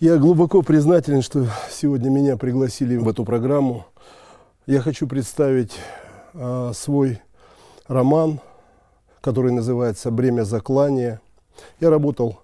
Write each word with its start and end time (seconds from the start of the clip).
Я 0.00 0.16
глубоко 0.18 0.62
признателен, 0.62 1.22
что 1.22 1.48
сегодня 1.72 2.08
меня 2.08 2.36
пригласили 2.36 2.94
в 2.94 3.08
эту 3.08 3.24
программу. 3.24 3.84
Я 4.64 4.80
хочу 4.80 5.08
представить 5.08 5.72
э, 6.34 6.70
свой 6.72 7.20
роман, 7.88 8.38
который 9.20 9.50
называется 9.50 10.12
«Бремя 10.12 10.44
заклания». 10.44 11.20
Я 11.80 11.90
работал 11.90 12.38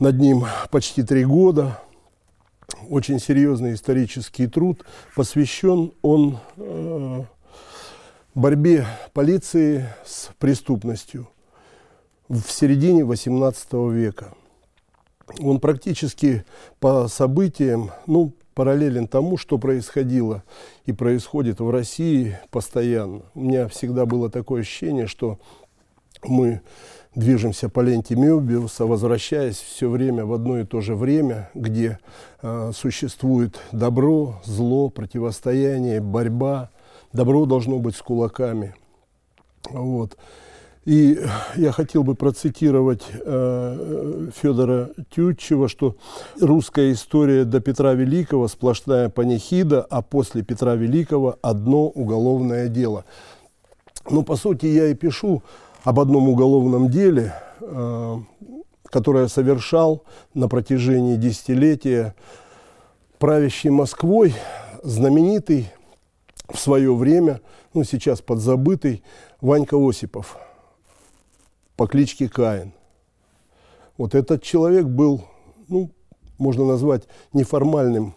над 0.00 0.18
ним 0.18 0.44
почти 0.72 1.04
три 1.04 1.24
года. 1.24 1.78
Очень 2.88 3.20
серьезный 3.20 3.74
исторический 3.74 4.48
труд. 4.48 4.84
Посвящен 5.14 5.92
он 6.02 6.40
э, 6.56 7.22
борьбе 8.34 8.88
полиции 9.12 9.86
с 10.04 10.30
преступностью 10.40 11.28
в 12.28 12.42
середине 12.50 13.02
XVIII 13.02 13.92
века– 13.92 14.34
он 15.38 15.60
практически 15.60 16.44
по 16.78 17.08
событиям, 17.08 17.90
ну, 18.06 18.32
параллелен 18.54 19.06
тому, 19.06 19.36
что 19.36 19.58
происходило 19.58 20.42
и 20.84 20.92
происходит 20.92 21.60
в 21.60 21.70
России 21.70 22.38
постоянно. 22.50 23.22
У 23.34 23.40
меня 23.40 23.68
всегда 23.68 24.06
было 24.06 24.30
такое 24.30 24.62
ощущение, 24.62 25.06
что 25.06 25.38
мы 26.24 26.60
движемся 27.14 27.68
по 27.68 27.80
ленте 27.80 28.16
Мёбиуса, 28.16 28.86
возвращаясь 28.86 29.56
все 29.56 29.88
время 29.88 30.24
в 30.24 30.32
одно 30.32 30.58
и 30.58 30.64
то 30.64 30.80
же 30.80 30.94
время, 30.94 31.50
где 31.54 31.98
э, 32.42 32.72
существует 32.74 33.58
добро, 33.72 34.40
зло, 34.44 34.90
противостояние, 34.90 36.00
борьба. 36.00 36.70
Добро 37.12 37.46
должно 37.46 37.78
быть 37.78 37.96
с 37.96 38.02
кулаками. 38.02 38.74
Вот. 39.70 40.16
И 40.86 41.20
я 41.56 41.72
хотел 41.72 42.04
бы 42.04 42.14
процитировать 42.14 43.02
э, 43.12 44.28
Федора 44.34 44.90
Тютчева, 45.10 45.68
что 45.68 45.96
русская 46.40 46.92
история 46.92 47.44
до 47.44 47.60
Петра 47.60 47.92
Великого 47.92 48.48
сплошная 48.48 49.10
панихида, 49.10 49.82
а 49.82 50.00
после 50.00 50.42
Петра 50.42 50.76
Великого 50.76 51.38
одно 51.42 51.88
уголовное 51.88 52.68
дело. 52.68 53.04
Ну, 54.08 54.22
по 54.22 54.36
сути, 54.36 54.66
я 54.66 54.86
и 54.86 54.94
пишу 54.94 55.42
об 55.84 56.00
одном 56.00 56.30
уголовном 56.30 56.88
деле, 56.88 57.34
э, 57.60 58.16
которое 58.86 59.28
совершал 59.28 60.04
на 60.32 60.48
протяжении 60.48 61.16
десятилетия 61.16 62.14
правящий 63.18 63.68
Москвой, 63.68 64.34
знаменитый 64.82 65.70
в 66.50 66.58
свое 66.58 66.94
время, 66.94 67.42
ну, 67.74 67.84
сейчас 67.84 68.22
подзабытый, 68.22 69.02
Ванька 69.42 69.76
Осипов– 69.76 70.38
по 71.80 71.86
кличке 71.86 72.28
Каин. 72.28 72.74
Вот 73.96 74.14
этот 74.14 74.42
человек 74.42 74.84
был, 74.84 75.22
ну, 75.66 75.88
можно 76.36 76.66
назвать 76.66 77.04
неформальным 77.32 78.12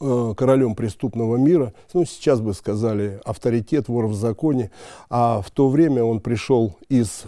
э, 0.00 0.34
королем 0.36 0.74
преступного 0.74 1.36
мира. 1.36 1.72
Ну, 1.92 2.04
сейчас 2.04 2.40
бы 2.40 2.52
сказали, 2.52 3.20
авторитет, 3.24 3.86
вор 3.86 4.06
в 4.06 4.14
законе. 4.14 4.72
А 5.08 5.40
в 5.40 5.52
то 5.52 5.68
время 5.68 6.02
он 6.02 6.18
пришел 6.18 6.76
из 6.88 7.26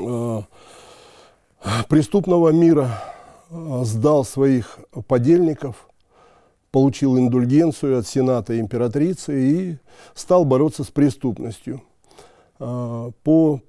э, 0.00 0.40
преступного 1.90 2.48
мира, 2.48 3.04
э, 3.50 3.82
сдал 3.84 4.24
своих 4.24 4.78
подельников, 5.08 5.90
получил 6.70 7.18
индульгенцию 7.18 7.98
от 7.98 8.06
Сената 8.06 8.58
императрицы 8.58 9.38
и 9.38 9.76
стал 10.14 10.46
бороться 10.46 10.84
с 10.84 10.90
преступностью. 10.90 11.82
Э, 12.60 13.10
по 13.22 13.60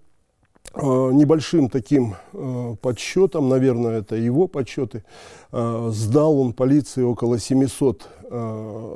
небольшим 0.75 1.70
таким 1.70 2.16
э, 2.34 2.75
подсчетом, 2.81 3.50
наверное, 3.50 4.00
это 4.00 4.16
его 4.16 4.48
подсчеты, 4.48 5.03
э, 5.52 5.89
сдал 5.92 6.39
он 6.39 6.53
полиции 6.53 7.03
около 7.03 7.39
700 7.39 8.08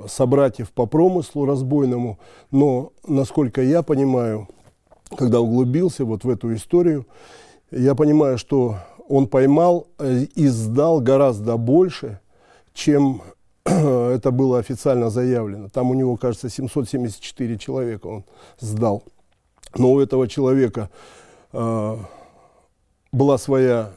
собратьев 0.07 0.69
по 0.69 0.85
промыслу 0.85 1.45
разбойному, 1.45 2.19
но, 2.51 2.91
насколько 3.07 3.63
я 3.63 3.81
понимаю, 3.81 4.47
когда 5.17 5.41
углубился 5.41 6.05
вот 6.05 6.23
в 6.23 6.29
эту 6.29 6.53
историю, 6.53 7.07
я 7.71 7.95
понимаю, 7.95 8.37
что 8.37 8.77
он 9.09 9.25
поймал 9.25 9.87
и 9.99 10.47
сдал 10.47 11.01
гораздо 11.01 11.57
больше, 11.57 12.19
чем 12.75 13.23
это 13.65 14.31
было 14.31 14.59
официально 14.59 15.09
заявлено. 15.09 15.69
Там 15.69 15.89
у 15.89 15.93
него, 15.93 16.15
кажется, 16.17 16.49
774 16.49 17.57
человека 17.57 18.07
он 18.07 18.25
сдал. 18.59 19.03
Но 19.75 19.93
у 19.93 19.99
этого 19.99 20.27
человека 20.27 20.89
была 21.53 23.37
своя 23.37 23.93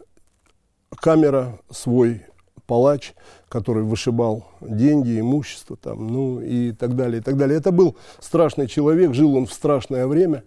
камера, 0.91 1.59
свой 1.71 2.23
палач, 2.67 3.15
который 3.49 3.85
вышибал 3.85 4.45
деньги, 4.61 5.21
имущество 5.21 5.77
там, 5.77 6.07
ну 6.07 6.41
и 6.41 6.73
так 6.73 6.97
далее, 6.97 7.21
и 7.21 7.23
так 7.23 7.37
далее. 7.37 7.59
Это 7.59 7.73
был 7.73 7.97
страшный 8.21 8.67
человек, 8.67 9.15
жил 9.15 9.37
он 9.37 9.47
в 9.47 9.53
страшное 9.53 10.07
время. 10.07 10.45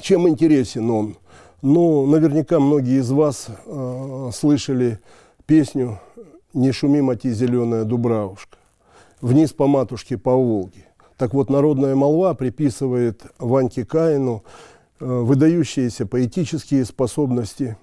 Чем 0.00 0.28
интересен 0.28 0.90
он? 0.90 1.16
Ну, 1.60 2.06
наверняка 2.06 2.60
многие 2.60 3.00
из 3.00 3.10
вас 3.10 3.48
э, 3.66 4.30
слышали 4.32 5.00
песню 5.46 5.98
«Не 6.54 6.72
шуми, 6.72 7.00
мати, 7.00 7.32
зеленая 7.32 7.84
дубравушка», 7.84 8.58
«Вниз 9.20 9.52
по 9.52 9.66
матушке 9.66 10.16
по 10.16 10.34
Волге». 10.34 10.86
Так 11.16 11.34
вот, 11.34 11.50
народная 11.50 11.96
молва 11.96 12.34
приписывает 12.34 13.22
Ваньке 13.38 13.84
Каину 13.84 14.44
выдающиеся 15.00 16.06
поэтические 16.06 16.84
способности. 16.84 17.76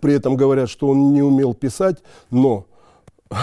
При 0.00 0.14
этом 0.14 0.36
говорят, 0.36 0.68
что 0.68 0.88
он 0.88 1.12
не 1.12 1.22
умел 1.22 1.54
писать, 1.54 2.02
но 2.30 2.66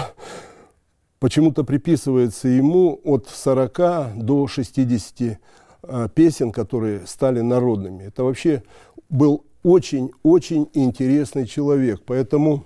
почему-то 1.20 1.64
приписывается 1.64 2.48
ему 2.48 3.00
от 3.04 3.28
40 3.30 4.18
до 4.18 4.48
60 4.48 5.40
э, 5.84 6.09
песен, 6.14 6.52
которые 6.52 7.08
стали 7.08 7.42
народными. 7.42 8.04
Это 8.04 8.24
вообще 8.24 8.64
был 9.10 9.46
очень-очень 9.64 10.70
интересный 10.74 11.48
человек. 11.48 12.02
Поэтому 12.06 12.66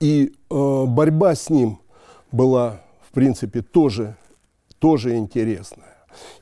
и 0.00 0.32
э, 0.50 0.84
борьба 0.86 1.34
с 1.34 1.50
ним 1.50 1.80
была, 2.32 2.80
в 3.08 3.12
принципе, 3.12 3.62
тоже, 3.62 4.16
тоже 4.78 5.16
интересная. 5.16 5.87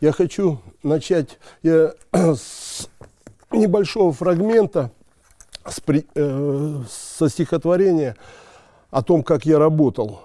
Я 0.00 0.12
хочу 0.12 0.58
начать 0.82 1.38
я, 1.62 1.92
с 2.12 2.88
небольшого 3.50 4.12
фрагмента 4.12 4.90
с, 5.64 5.80
э, 5.86 6.82
со 6.88 7.28
стихотворения 7.28 8.16
о 8.90 9.02
том, 9.02 9.22
как 9.22 9.46
я 9.46 9.58
работал 9.58 10.20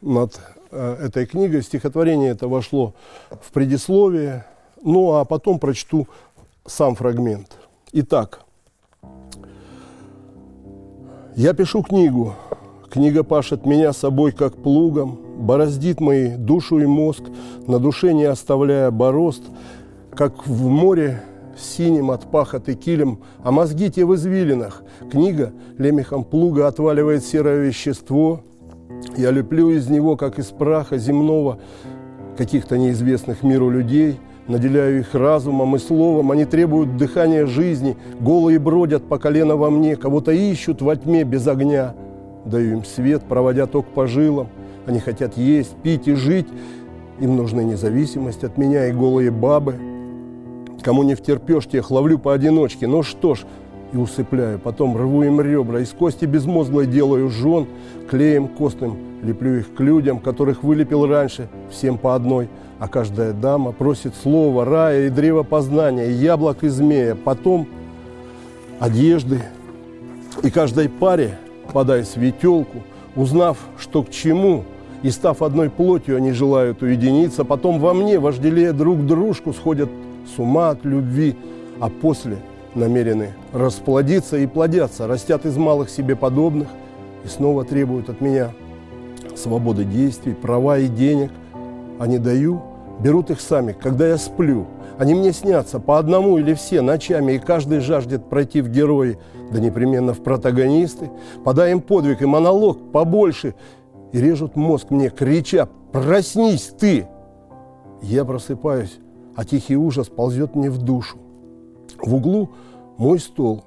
над 0.00 0.40
э, 0.70 1.06
этой 1.06 1.26
книгой. 1.26 1.62
Стихотворение 1.62 2.30
это 2.30 2.48
вошло 2.48 2.94
в 3.30 3.52
предисловие, 3.52 4.46
ну 4.82 5.14
а 5.14 5.24
потом 5.24 5.58
прочту 5.58 6.08
сам 6.66 6.94
фрагмент. 6.94 7.56
Итак, 7.92 8.44
я 11.36 11.54
пишу 11.54 11.82
книгу. 11.82 12.34
Книга 12.90 13.22
пашет 13.22 13.66
меня 13.66 13.92
собой, 13.92 14.32
как 14.32 14.56
плугом, 14.56 15.20
бороздит 15.38 16.00
мои 16.00 16.34
душу 16.36 16.80
и 16.80 16.86
мозг, 16.86 17.22
на 17.68 17.78
душе 17.78 18.12
не 18.12 18.24
оставляя 18.24 18.90
борозд, 18.90 19.44
как 20.12 20.44
в 20.48 20.66
море 20.66 21.22
синим 21.56 22.10
от 22.10 22.28
пахоты 22.28 22.74
килем, 22.74 23.20
а 23.44 23.52
мозги 23.52 23.90
те 23.90 24.04
в 24.04 24.16
извилинах. 24.16 24.82
Книга 25.08 25.52
лемехом 25.78 26.24
плуга 26.24 26.66
отваливает 26.66 27.24
серое 27.24 27.60
вещество. 27.60 28.40
Я 29.16 29.30
леплю 29.30 29.70
из 29.70 29.88
него, 29.88 30.16
как 30.16 30.40
из 30.40 30.46
праха 30.46 30.98
земного, 30.98 31.60
каких-то 32.36 32.76
неизвестных 32.76 33.44
миру 33.44 33.70
людей, 33.70 34.18
наделяю 34.48 34.98
их 34.98 35.14
разумом 35.14 35.76
и 35.76 35.78
словом, 35.78 36.32
они 36.32 36.44
требуют 36.44 36.96
дыхания 36.96 37.46
жизни, 37.46 37.96
голые 38.18 38.58
бродят 38.58 39.04
по 39.04 39.16
колено 39.18 39.54
во 39.54 39.70
мне, 39.70 39.94
кого-то 39.94 40.32
ищут 40.32 40.82
во 40.82 40.96
тьме 40.96 41.22
без 41.22 41.46
огня. 41.46 41.94
Даю 42.50 42.72
им 42.72 42.84
свет, 42.84 43.22
проводя 43.22 43.66
ток 43.66 43.86
по 43.86 44.06
жилам– 44.06 44.48
они 44.86 44.98
хотят 44.98 45.36
есть, 45.36 45.76
пить 45.76 46.08
и 46.08 46.14
жить. 46.14 46.48
Им 47.20 47.36
нужна 47.36 47.62
независимость 47.62 48.44
от 48.44 48.56
меня 48.56 48.88
и 48.88 48.92
голые 48.92 49.30
бабы. 49.30 49.76
Кому 50.82 51.02
не 51.02 51.14
втерпешь, 51.14 51.66
тех 51.66 51.90
ловлю 51.90 52.18
поодиночке. 52.18 52.86
Ну 52.86 53.02
что 53.02 53.34
ж, 53.34 53.44
и 53.92 53.96
усыпляю. 53.96 54.58
Потом 54.58 54.96
рву 54.96 55.22
им 55.22 55.40
ребра. 55.40 55.80
Из 55.80 55.90
кости 55.90 56.24
безмозглой 56.24 56.86
делаю 56.86 57.28
жен. 57.28 57.66
Клеем 58.08 58.48
костным 58.48 58.96
леплю 59.22 59.58
их 59.58 59.74
к 59.74 59.80
людям, 59.80 60.18
которых 60.18 60.64
вылепил 60.64 61.06
раньше, 61.06 61.48
всем 61.70 61.98
по 61.98 62.14
одной. 62.14 62.48
А 62.78 62.88
каждая 62.88 63.32
дама 63.34 63.72
просит 63.72 64.14
слова, 64.16 64.64
рая 64.64 65.06
и 65.06 65.10
древа 65.10 65.42
познания, 65.42 66.06
и 66.06 66.14
яблок 66.14 66.64
и 66.64 66.68
змея. 66.68 67.14
Потом 67.14 67.68
одежды. 68.78 69.42
И 70.42 70.50
каждой 70.50 70.88
паре 70.88 71.36
подай 71.72 72.04
светелку– 72.04 72.78
Узнав, 73.16 73.58
что 73.76 74.02
к 74.02 74.10
чему, 74.10 74.64
и 75.02 75.10
став 75.10 75.42
одной 75.42 75.68
плотью, 75.68 76.16
они 76.16 76.32
желают 76.32 76.82
уединиться, 76.82 77.44
потом 77.44 77.80
во 77.80 77.92
мне, 77.92 78.18
вожделея 78.18 78.72
друг 78.72 79.04
дружку, 79.04 79.52
сходят 79.52 79.90
с 80.34 80.38
ума 80.38 80.70
от 80.70 80.84
любви, 80.84 81.36
а 81.80 81.88
после 81.88 82.38
намерены 82.74 83.34
расплодиться 83.52 84.36
и 84.36 84.46
плодятся, 84.46 85.08
растят 85.08 85.44
из 85.44 85.56
малых 85.56 85.90
себе 85.90 86.14
подобных, 86.14 86.68
и 87.24 87.28
снова 87.28 87.64
требуют 87.64 88.08
от 88.08 88.20
меня 88.20 88.52
свободы 89.34 89.84
действий, 89.84 90.34
права 90.34 90.78
и 90.78 90.86
денег, 90.86 91.32
а 91.98 92.06
не 92.06 92.18
даю, 92.18 92.62
берут 93.00 93.30
их 93.30 93.40
сами, 93.40 93.72
когда 93.72 94.06
я 94.06 94.18
сплю. 94.18 94.66
Они 95.00 95.14
мне 95.14 95.32
снятся 95.32 95.80
по 95.80 95.98
одному 95.98 96.36
или 96.36 96.52
все 96.52 96.82
ночами, 96.82 97.32
и 97.32 97.38
каждый 97.38 97.80
жаждет 97.80 98.28
пройти 98.28 98.60
в 98.60 98.68
герои, 98.68 99.18
да 99.50 99.58
непременно 99.58 100.12
в 100.12 100.22
протагонисты. 100.22 101.10
Подай 101.42 101.72
им 101.72 101.80
подвиг 101.80 102.20
и 102.20 102.26
монолог 102.26 102.92
побольше, 102.92 103.54
и 104.12 104.20
режут 104.20 104.56
мозг 104.56 104.90
мне, 104.90 105.08
крича 105.08 105.70
«Проснись 105.90 106.74
ты!» 106.78 107.08
Я 108.02 108.26
просыпаюсь, 108.26 108.98
а 109.34 109.46
тихий 109.46 109.74
ужас 109.74 110.08
ползет 110.08 110.54
мне 110.54 110.68
в 110.68 110.76
душу. 110.76 111.16
В 112.02 112.16
углу 112.16 112.50
мой 112.98 113.20
стол 113.20 113.64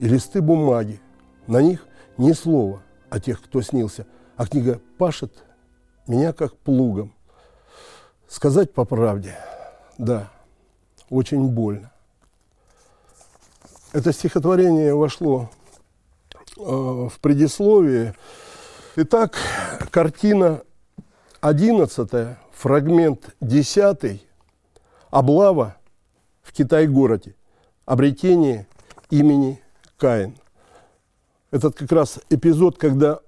и 0.00 0.08
листы 0.08 0.42
бумаги. 0.42 0.98
На 1.46 1.62
них 1.62 1.86
ни 2.18 2.32
слова 2.32 2.82
о 3.10 3.20
тех, 3.20 3.40
кто 3.40 3.62
снился, 3.62 4.08
а 4.34 4.44
книга 4.44 4.80
пашет 4.98 5.44
меня 6.08 6.32
как 6.32 6.56
плугом. 6.56 7.12
Сказать 8.26 8.72
по 8.72 8.84
правде, 8.84 9.36
да, 10.00 10.30
очень 11.10 11.46
больно. 11.48 11.92
Это 13.92 14.12
стихотворение 14.12 14.94
вошло 14.94 15.50
э, 16.56 16.62
в 16.62 17.12
предисловие. 17.20 18.14
Итак, 18.96 19.36
картина 19.90 20.62
одиннадцатая, 21.40 22.38
фрагмент 22.52 23.34
десятый, 23.40 24.26
облава 25.10 25.76
в 26.42 26.52
Китай-городе, 26.52 27.34
обретение 27.84 28.66
имени 29.10 29.62
Каин. 29.98 30.34
Этот 31.50 31.76
как 31.76 31.92
раз 31.92 32.20
эпизод, 32.30 32.78
когда 32.78 33.20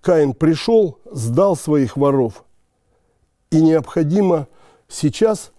Каин 0.00 0.34
пришел, 0.34 0.98
сдал 1.04 1.54
своих 1.56 1.96
воров, 1.96 2.44
и 3.50 3.62
необходимо 3.62 4.48
сейчас 4.88 5.52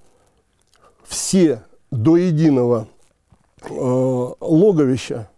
все 1.07 1.63
до 1.91 2.17
единого 2.17 2.87
э, 3.61 3.69
логовища 4.41 5.29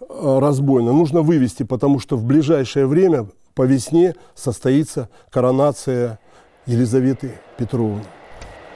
э, 0.00 0.38
разбойно 0.40 0.92
нужно 0.92 1.22
вывести, 1.22 1.62
потому 1.62 1.98
что 1.98 2.16
в 2.16 2.24
ближайшее 2.24 2.86
время 2.86 3.26
по 3.54 3.62
весне 3.62 4.14
состоится 4.34 5.08
коронация 5.30 6.18
Елизаветы 6.66 7.32
Петровны. 7.56 8.04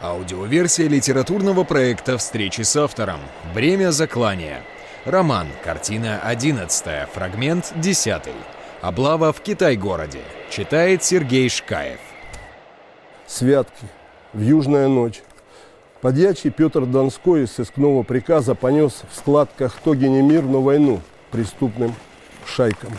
Аудиоверсия 0.02 0.88
литературного 0.88 1.64
проекта 1.64 2.19
«Встречи 2.19 2.62
с 2.62 2.76
автором». 2.76 3.20
Время 3.55 3.90
заклания. 3.90 4.60
Роман. 5.05 5.46
Картина 5.62 6.20
11. 6.22 7.08
Фрагмент 7.12 7.72
10. 7.76 8.22
Облава 8.82 9.32
в 9.32 9.40
Китай-городе. 9.40 10.20
Читает 10.50 11.02
Сергей 11.02 11.49
Шкаев. 11.49 12.00
Святки. 13.26 13.87
В 14.34 14.40
южная 14.40 14.88
ночь. 14.88 15.22
Подьячий 16.05 16.51
Петр 16.51 16.85
Донской 16.85 17.45
из 17.45 17.53
сыскного 17.53 18.03
приказа 18.03 18.55
понес 18.55 19.05
в 19.11 19.17
складках 19.17 19.75
тоги 19.83 20.05
не 20.05 20.21
мир, 20.21 20.43
но 20.43 20.61
войну 20.61 21.01
преступным 21.31 21.95
шайкам. 22.45 22.91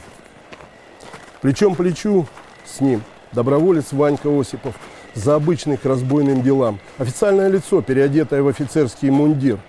Плечом 1.40 1.75
плечу 1.75 2.25
с 2.66 2.81
ним 2.81 3.04
доброволец 3.31 3.92
Ванька 3.92 4.30
Осипов 4.30 4.74
за 5.13 5.36
обычный 5.36 5.78
к 5.78 5.86
разбойным 5.86 6.42
делам. 6.42 6.80
Официальное 6.98 7.48
лицо, 7.48 7.84
переодетое 7.84 8.42
в 8.42 8.48
офицерский 8.48 9.12
мундир. 9.12 9.60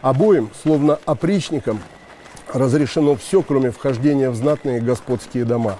Обоим, 0.00 0.50
словно 0.60 0.98
опричникам, 1.06 1.78
разрешено 2.52 3.14
все, 3.14 3.42
кроме 3.42 3.70
вхождения 3.70 4.30
в 4.30 4.34
знатные 4.34 4.80
господские 4.80 5.44
дома. 5.44 5.78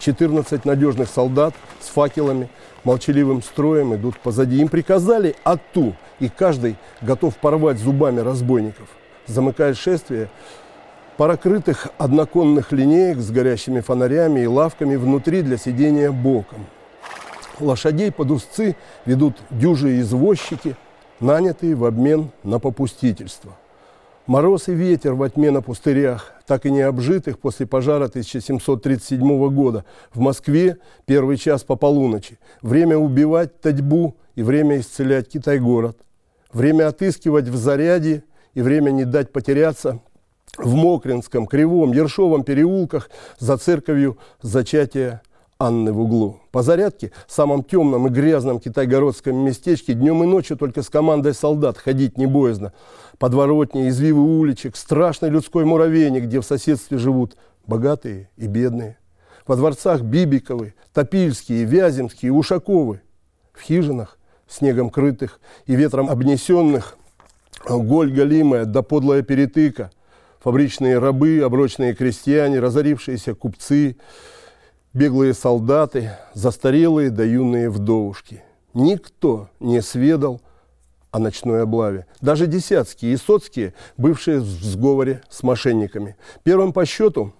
14 0.00 0.64
надежных 0.64 1.08
солдат 1.08 1.54
с 1.80 1.86
факелами– 1.86 2.48
молчаливым 2.84 3.42
строем 3.42 3.94
идут 3.94 4.18
позади. 4.18 4.60
Им 4.60 4.68
приказали 4.68 5.36
отту, 5.44 5.94
и 6.20 6.28
каждый 6.28 6.76
готов 7.00 7.36
порвать 7.36 7.78
зубами 7.78 8.20
разбойников. 8.20 8.88
Замыкает 9.26 9.76
шествие 9.76 10.28
пара 11.16 11.36
крытых 11.36 11.88
одноконных 11.98 12.72
линеек 12.72 13.18
с 13.18 13.30
горящими 13.30 13.80
фонарями 13.80 14.40
и 14.40 14.46
лавками 14.46 14.96
внутри 14.96 15.42
для 15.42 15.56
сидения 15.56 16.10
боком. 16.10 16.66
Лошадей 17.60 18.10
под 18.10 18.30
узцы 18.30 18.76
ведут 19.04 19.36
дюжи 19.50 20.00
извозчики, 20.00 20.76
нанятые 21.20 21.74
в 21.76 21.84
обмен 21.84 22.30
на 22.42 22.58
попустительство. 22.58 23.52
Мороз 24.26 24.68
и 24.68 24.72
ветер 24.72 25.14
во 25.14 25.28
тьме 25.28 25.50
на 25.50 25.62
пустырях, 25.62 26.32
так 26.46 26.64
и 26.64 26.70
не 26.70 26.80
обжитых 26.82 27.40
после 27.40 27.66
пожара 27.66 28.04
1737 28.04 29.48
года. 29.50 29.84
В 30.12 30.20
Москве 30.20 30.78
первый 31.06 31.36
час 31.36 31.64
по 31.64 31.74
полуночи. 31.74 32.38
Время 32.60 32.96
убивать 32.96 33.60
Татьбу 33.60 34.16
и 34.36 34.42
время 34.44 34.78
исцелять 34.78 35.28
Китай-город. 35.28 35.98
Время 36.52 36.86
отыскивать 36.86 37.48
в 37.48 37.56
заряде 37.56 38.22
и 38.54 38.62
время 38.62 38.90
не 38.90 39.04
дать 39.04 39.32
потеряться 39.32 40.00
в 40.56 40.74
Мокринском, 40.74 41.46
Кривом, 41.46 41.92
Ершовом 41.92 42.44
переулках 42.44 43.10
за 43.40 43.56
церковью 43.56 44.18
зачатия 44.40 45.22
Анны 45.62 45.92
в 45.92 46.00
углу. 46.00 46.40
По 46.50 46.62
зарядке, 46.62 47.12
в 47.28 47.32
самом 47.32 47.62
темном 47.62 48.08
и 48.08 48.10
грязном 48.10 48.58
китайгородском 48.58 49.36
местечке, 49.36 49.94
днем 49.94 50.24
и 50.24 50.26
ночью 50.26 50.56
только 50.56 50.82
с 50.82 50.88
командой 50.88 51.34
солдат 51.34 51.78
ходить 51.78 52.18
не 52.18 52.26
боязно. 52.26 52.72
Подворотни, 53.18 53.88
извивы 53.88 54.22
уличек, 54.22 54.76
страшный 54.76 55.30
людской 55.30 55.64
муравейник, 55.64 56.24
где 56.24 56.40
в 56.40 56.44
соседстве 56.44 56.98
живут 56.98 57.36
богатые 57.64 58.28
и 58.36 58.48
бедные. 58.48 58.98
Во 59.46 59.54
дворцах 59.54 60.02
Бибиковы, 60.02 60.74
Топильские, 60.92 61.62
Вяземские, 61.62 62.32
Ушаковы. 62.32 63.00
В 63.52 63.62
хижинах, 63.62 64.18
снегом 64.48 64.90
крытых 64.90 65.38
и 65.66 65.76
ветром 65.76 66.10
обнесенных, 66.10 66.96
голь 67.68 68.12
галимая 68.12 68.64
да 68.64 68.82
подлая 68.82 69.22
перетыка, 69.22 69.92
фабричные 70.40 70.98
рабы, 70.98 71.40
оброчные 71.40 71.94
крестьяне, 71.94 72.58
разорившиеся 72.58 73.36
купцы– 73.36 73.96
беглые 74.94 75.34
солдаты, 75.34 76.10
застарелые 76.34 77.10
да 77.10 77.24
юные 77.24 77.70
вдовушки. 77.70 78.42
Никто 78.74 79.48
не 79.60 79.82
сведал 79.82 80.40
о 81.10 81.18
ночной 81.18 81.62
облаве. 81.62 82.06
Даже 82.20 82.46
десятские 82.46 83.12
и 83.12 83.16
соцкие, 83.16 83.74
бывшие 83.96 84.40
в 84.40 84.46
сговоре 84.46 85.22
с 85.28 85.42
мошенниками. 85.42 86.16
Первым 86.42 86.72
по 86.72 86.86
счету 86.86 87.32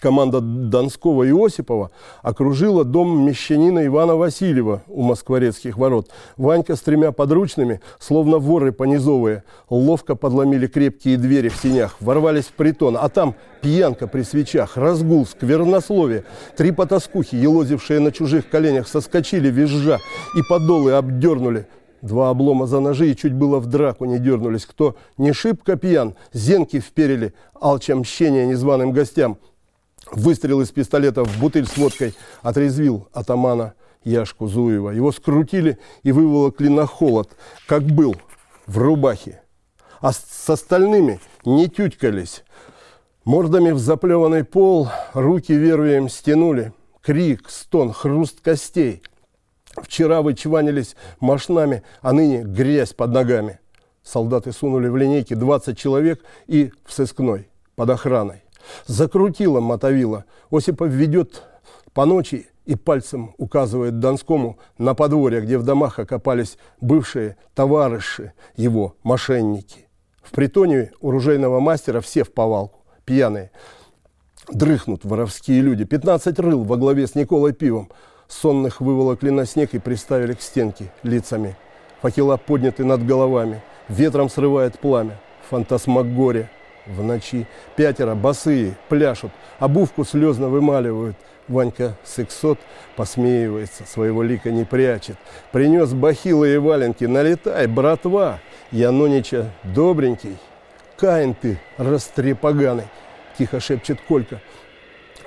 команда 0.00 0.40
Донского 0.40 1.24
и 1.24 1.32
Осипова 1.32 1.90
окружила 2.22 2.84
дом 2.84 3.26
мещанина 3.26 3.86
Ивана 3.86 4.16
Васильева 4.16 4.82
у 4.86 5.02
Москворецких 5.02 5.76
ворот. 5.76 6.10
Ванька 6.36 6.76
с 6.76 6.80
тремя 6.80 7.12
подручными, 7.12 7.80
словно 7.98 8.38
воры 8.38 8.72
понизовые, 8.72 9.44
ловко 9.68 10.14
подломили 10.14 10.66
крепкие 10.66 11.16
двери 11.16 11.48
в 11.48 11.56
синях, 11.56 11.96
ворвались 12.00 12.46
в 12.46 12.52
притон, 12.52 12.96
а 13.00 13.08
там 13.08 13.34
пьянка 13.60 14.06
при 14.06 14.22
свечах, 14.22 14.76
разгул, 14.76 15.26
сквернословие. 15.26 16.24
Три 16.56 16.72
потаскухи, 16.72 17.36
елозившие 17.36 18.00
на 18.00 18.12
чужих 18.12 18.48
коленях, 18.48 18.88
соскочили 18.88 19.50
визжа 19.50 19.98
и 20.36 20.42
подолы 20.48 20.92
обдернули. 20.92 21.66
Два 22.00 22.30
облома 22.30 22.68
за 22.68 22.78
ножи 22.78 23.10
и 23.10 23.16
чуть 23.16 23.32
было 23.32 23.58
в 23.58 23.66
драку 23.66 24.04
не 24.04 24.20
дернулись. 24.20 24.66
Кто 24.66 24.94
не 25.16 25.32
шибко 25.32 25.74
пьян, 25.76 26.14
зенки 26.32 26.78
вперили, 26.78 27.34
алча 27.60 27.96
мщения 27.96 28.46
незваным 28.46 28.92
гостям– 28.92 29.38
Выстрел 30.12 30.60
из 30.60 30.70
пистолета 30.70 31.24
в 31.24 31.38
бутыль 31.38 31.66
с 31.66 31.76
водкой 31.76 32.14
отрезвил 32.42 33.08
атамана 33.12 33.74
Яшку 34.04 34.46
Зуева. 34.46 34.90
Его 34.90 35.12
скрутили 35.12 35.78
и 36.02 36.12
выволокли 36.12 36.68
на 36.68 36.86
холод, 36.86 37.30
как 37.66 37.82
был, 37.82 38.16
в 38.66 38.78
рубахе. 38.78 39.42
А 40.00 40.12
с 40.12 40.48
остальными 40.48 41.20
не 41.44 41.68
тютькались. 41.68 42.44
Мордами 43.24 43.72
в 43.72 43.78
заплеванный 43.78 44.44
пол, 44.44 44.88
руки 45.12 45.52
вервием 45.52 46.08
стянули. 46.08 46.72
Крик, 47.02 47.50
стон, 47.50 47.92
хруст 47.92 48.40
костей. 48.40 49.02
Вчера 49.76 50.22
вы 50.22 50.34
чванились 50.34 50.96
а 52.00 52.12
ныне 52.12 52.42
грязь 52.42 52.92
под 52.92 53.12
ногами. 53.12 53.60
Солдаты 54.02 54.52
сунули 54.52 54.88
в 54.88 54.96
линейки 54.96 55.34
20 55.34 55.76
человек 55.76 56.24
и 56.46 56.72
в 56.84 56.92
сыскной 56.92 57.48
под 57.76 57.90
охраной. 57.90 58.42
Закрутила 58.86 59.60
мотовила. 59.60 60.24
Осипов 60.50 60.88
ведет 60.88 61.42
по 61.92 62.04
ночи 62.04 62.48
и 62.64 62.74
пальцем 62.74 63.34
указывает 63.38 63.98
Донскому 63.98 64.58
на 64.76 64.94
подворье, 64.94 65.40
где 65.40 65.56
в 65.56 65.62
домах 65.62 65.98
окопались 65.98 66.58
бывшие 66.80 67.36
товарищи 67.54 68.34
его, 68.56 68.94
мошенники. 69.02 69.88
В 70.22 70.32
притоне 70.32 70.92
оружейного 71.00 71.60
мастера 71.60 72.02
все 72.02 72.24
в 72.24 72.32
повалку, 72.32 72.80
пьяные. 73.06 73.50
Дрыхнут 74.50 75.04
воровские 75.04 75.62
люди. 75.62 75.84
15 75.84 76.38
рыл 76.38 76.64
во 76.64 76.76
главе 76.76 77.06
с 77.06 77.14
Николой 77.14 77.54
Пивом. 77.54 77.90
Сонных 78.28 78.82
выволокли 78.82 79.30
на 79.30 79.46
снег 79.46 79.72
и 79.72 79.78
приставили 79.78 80.34
к 80.34 80.42
стенке 80.42 80.92
лицами. 81.02 81.56
Факела 82.02 82.36
подняты 82.36 82.84
над 82.84 83.04
головами. 83.06 83.62
Ветром 83.88 84.28
срывает 84.28 84.78
пламя. 84.78 85.18
Фантасмагория 85.48 86.50
в 86.88 87.02
ночи. 87.02 87.46
Пятеро 87.76 88.14
босые 88.14 88.76
пляшут, 88.88 89.30
обувку 89.58 90.04
слезно 90.04 90.48
вымаливают. 90.48 91.16
Ванька 91.48 91.94
сексот 92.04 92.58
посмеивается, 92.94 93.84
своего 93.86 94.22
лика 94.22 94.50
не 94.50 94.64
прячет. 94.64 95.16
Принес 95.50 95.94
бахилы 95.94 96.54
и 96.54 96.58
валенки, 96.58 97.04
налетай, 97.04 97.66
братва. 97.66 98.38
Я 98.70 98.92
Нонича 98.92 99.46
добренький. 99.64 100.36
Каин 100.98 101.34
ты, 101.34 101.58
растрепоганый, 101.78 102.84
тихо 103.38 103.60
шепчет 103.60 103.98
Колька. 104.06 104.40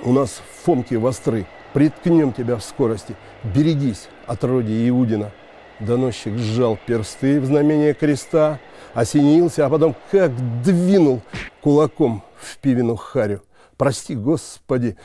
У 0.04 0.12
нас 0.12 0.30
в 0.30 0.66
Фомке 0.66 0.98
востры, 0.98 1.48
приткнем 1.74 2.34
тебя 2.34 2.58
в 2.58 2.64
скорости. 2.64 3.16
Берегись, 3.44 4.08
отродье 4.28 4.88
Иудина. 4.90 5.32
Доносчик 5.82 6.38
сжал 6.38 6.78
персты 6.86 7.42
в 7.42 7.46
знамение 7.46 7.94
креста, 7.94 8.60
осенился, 8.94 9.66
а 9.66 9.70
потом 9.70 9.96
как 10.12 10.32
двинул 10.62 11.22
кулаком 11.62 12.24
в 12.38 12.58
пивину 12.60 12.96
харю. 12.96 13.42
Прости, 13.78 14.16
Господи, 14.16 14.96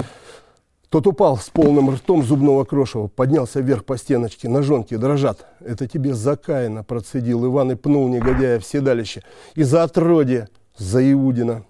тот 0.90 1.06
упал 1.06 1.38
с 1.38 1.48
полным 1.48 1.90
ртом 1.90 2.22
зубного 2.22 2.64
крошева, 2.64 3.06
поднялся 3.08 3.60
вверх 3.60 3.86
по 3.86 3.96
стеночке, 3.96 4.50
ножонки 4.50 4.96
дрожат. 4.96 5.46
Это 5.60 5.88
тебе 5.88 6.12
за 6.12 6.36
Каина 6.36 6.84
процедил 6.84 7.46
Иван 7.46 7.72
и 7.72 7.74
пнул 7.74 8.08
негодяя 8.08 8.60
в 8.60 8.66
седалище. 8.66 9.22
И 9.54 9.62
за 9.62 9.82
отродье, 9.82 10.48
за 10.76 11.10
Иудина. 11.10 11.64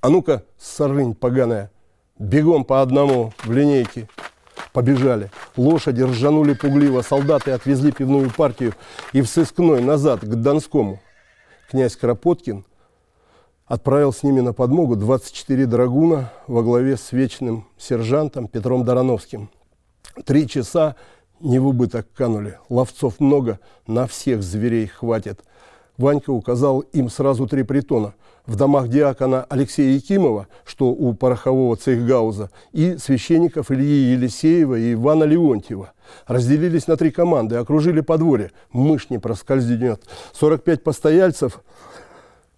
А 0.00 0.10
ну-ка, 0.10 0.44
сорынь 0.58 1.14
поганая, 1.14 1.72
бегом 2.18 2.64
по 2.64 2.82
одному 2.82 3.32
в 3.44 3.50
линейке. 3.52 4.08
Побежали. 4.72 5.30
Лошади 5.56 6.02
ржанули 6.02 6.54
пугливо, 6.54 7.02
солдаты 7.02 7.50
отвезли 7.50 7.92
пивную 7.92 8.30
партию 8.30 8.74
и 9.12 9.20
в 9.20 9.28
сыскной 9.28 9.82
назад, 9.82 10.20
к 10.20 10.34
Донскому. 10.34 11.00
Князь 11.70 11.96
Кропоткин– 11.96 12.64
отправил 13.72 14.12
с 14.12 14.22
ними 14.22 14.40
на 14.40 14.52
подмогу 14.52 14.96
24 14.96 15.64
драгуна 15.64 16.30
во 16.46 16.62
главе 16.62 16.98
с 16.98 17.10
вечным 17.12 17.66
сержантом 17.78 18.46
Петром 18.46 18.84
Дороновским. 18.84 19.48
Три 20.26 20.46
часа 20.46 20.94
не 21.40 21.58
в 21.58 21.66
убыток 21.66 22.06
канули. 22.12 22.58
Ловцов 22.68 23.18
много, 23.18 23.60
на 23.86 24.06
всех 24.06 24.42
зверей 24.42 24.88
хватит. 24.88 25.42
Ванька 25.98 26.30
указал 26.30 26.80
им 26.80 27.08
сразу 27.08 27.46
три 27.46 27.62
притона. 27.62 28.14
В 28.46 28.56
домах 28.56 28.88
диакона 28.88 29.44
Алексея 29.48 29.94
Якимова, 29.94 30.48
что 30.64 30.88
у 30.88 31.14
порохового 31.14 31.76
цейхгауза, 31.76 32.50
и 32.72 32.96
священников 32.96 33.70
Ильи 33.70 34.12
Елисеева 34.12 34.76
и 34.76 34.94
Ивана 34.94 35.24
Леонтьева. 35.24 35.92
Разделились 36.26 36.88
на 36.88 36.96
три 36.96 37.10
команды, 37.10 37.56
окружили 37.56 38.00
подворье. 38.00 38.50
Мышь 38.72 39.10
не 39.10 39.18
проскользнет. 39.18 40.02
45 40.32 40.82
постояльцев– 40.82 41.60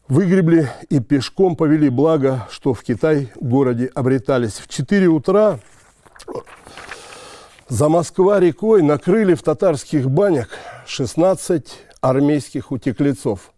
Выгребли 0.07 0.71
и 0.91 1.00
пешком 1.00 1.57
повели, 1.57 1.88
благо, 1.88 2.47
что 2.50 2.75
в 2.75 2.83
Китай 2.83 3.33
городе 3.41 3.91
обретались. 3.95 4.59
В 4.59 4.69
4 4.69 5.07
утра 5.07 5.61
за 7.69 7.88
Москва 7.88 8.38
рекой 8.38 8.83
накрыли 8.83 9.33
в 9.33 9.43
татарских 9.43 10.11
банях 10.11 10.49
16 10.87 11.75
армейских 12.08 12.70
утеклецов. 12.73 13.52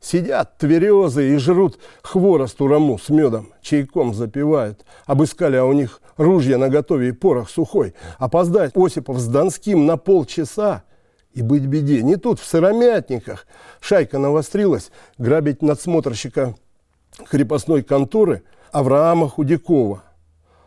Сидят 0.00 0.58
тверезы 0.58 1.34
и 1.34 1.36
жрут 1.36 1.78
хворост 2.02 2.60
ураму 2.60 2.98
с 2.98 3.08
медом, 3.08 3.52
чайком 3.60 4.14
запивают. 4.14 4.84
Обыскали, 5.06 5.56
а 5.56 5.64
у 5.64 5.72
них 5.72 6.00
ружья 6.16 6.58
наготове 6.58 7.08
и 7.08 7.12
порох 7.12 7.48
сухой. 7.48 7.94
Опоздать 8.18 8.72
Осипов 8.76 9.18
с 9.18 9.26
Донским 9.26 9.86
на 9.86 9.96
полчаса– 9.96 10.82
и 11.34 11.42
быть 11.42 11.64
беде. 11.64 12.02
Не 12.02 12.16
тут, 12.16 12.38
в 12.38 12.44
сыромятниках. 12.44 13.46
Шайка 13.80 14.18
навострилась 14.18 14.90
грабить 15.18 15.62
надсмотрщика 15.62 16.54
крепостной 17.30 17.82
конторы 17.82 18.42
Авраама 18.70 19.28
Худякова. 19.28 20.02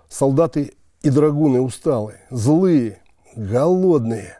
Солдаты 0.09 0.73
и 1.01 1.09
драгуны 1.09 1.61
усталые, 1.61 2.21
злые, 2.29 3.01
голодные. 3.35 4.39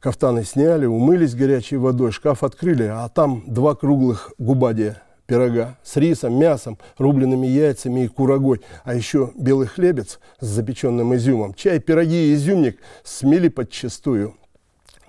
Кафтаны 0.00 0.44
сняли, 0.44 0.86
умылись 0.86 1.34
горячей 1.34 1.76
водой, 1.76 2.10
шкаф 2.10 2.42
открыли, 2.42 2.84
а 2.84 3.08
там 3.08 3.44
два 3.46 3.74
круглых 3.74 4.32
губадия 4.38 5.02
пирога 5.26 5.78
с 5.84 5.96
рисом, 5.96 6.38
мясом, 6.38 6.78
рубленными 6.98 7.46
яйцами 7.46 8.00
и 8.00 8.08
курагой, 8.08 8.62
а 8.82 8.94
еще 8.94 9.30
белый 9.36 9.68
хлебец 9.68 10.18
с 10.40 10.46
запеченным 10.46 11.14
изюмом, 11.14 11.54
чай, 11.54 11.78
пироги 11.78 12.30
и 12.30 12.34
изюмник 12.34 12.78
смели 13.04 13.48
подчистую– 13.48 14.34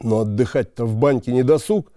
но 0.03 0.21
отдыхать-то 0.21 0.85
в 0.85 0.95
баньке 0.95 1.31
не 1.31 1.43
досуг. 1.43 1.91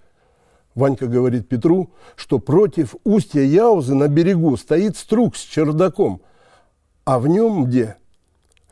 Ванька 0.74 1.06
говорит 1.06 1.48
Петру, 1.48 1.90
что 2.16 2.38
против 2.38 2.96
устья 3.04 3.42
Яузы 3.42 3.94
на 3.94 4.08
берегу 4.08 4.56
стоит 4.56 4.96
струк 4.96 5.36
с 5.36 5.40
чердаком, 5.40 6.20
а 7.04 7.20
в 7.20 7.28
нем 7.28 7.64
где? 7.64 7.96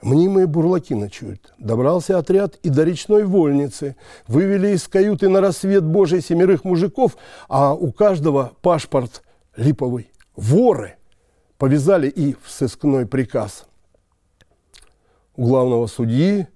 Мнимые 0.03 0.49
бурлаки 0.49 0.95
ночуют. 0.97 1.55
Добрался 1.59 2.19
отряд 2.19 2.57
и 2.65 2.69
до 2.69 2.83
речной 2.83 3.25
вольницы. 3.25 3.97
Вывели 4.27 4.75
из 4.75 4.89
каюты 4.89 5.29
на 5.29 5.41
рассвет 5.41 5.85
Божий 5.85 6.21
семерых 6.21 6.65
мужиков, 6.65 7.17
а 7.49 7.73
у 7.73 7.93
каждого 7.93 8.53
паспорт 8.63 9.23
липовый. 9.57 10.11
Воры! 10.35 10.97
Повязали 11.57 12.09
и 12.09 12.35
в 12.43 12.51
сыскной 12.51 13.07
приказ. 13.07 13.67
У 15.37 15.47
главного 15.47 15.87
судьи 15.87 16.49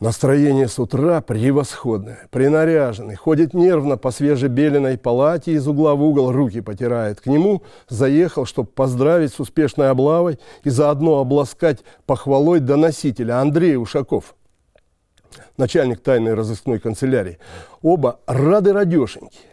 Настроение 0.00 0.68
с 0.68 0.78
утра 0.78 1.20
превосходное, 1.20 2.28
принаряженный, 2.30 3.16
ходит 3.16 3.52
нервно 3.52 3.96
по 3.96 4.12
свежебеленной 4.12 4.96
палате, 4.96 5.54
из 5.54 5.66
угла 5.66 5.96
в 5.96 6.02
угол 6.04 6.30
руки 6.30 6.60
потирает. 6.60 7.20
К 7.20 7.26
нему 7.26 7.64
заехал, 7.88 8.44
чтобы 8.44 8.68
поздравить 8.68 9.32
с 9.32 9.40
успешной 9.40 9.90
облавой 9.90 10.38
и 10.62 10.70
заодно 10.70 11.18
обласкать 11.18 11.80
похвалой 12.06 12.60
доносителя 12.60 13.40
Андрей 13.40 13.74
Ушаков, 13.74 14.36
начальник 15.56 16.00
тайной 16.00 16.34
разыскной 16.34 16.78
канцелярии. 16.78 17.40
Оба 17.82 18.20
рады 18.28 18.72
радешеньки. 18.72 19.47